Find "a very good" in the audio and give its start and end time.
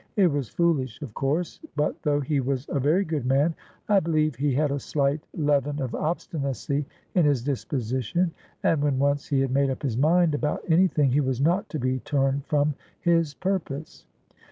2.69-3.23